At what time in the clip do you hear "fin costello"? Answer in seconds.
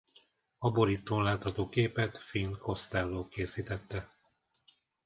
2.17-3.27